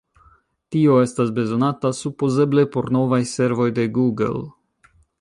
[0.75, 4.45] Tio estas bezonata supozeble por novaj servoj de Google.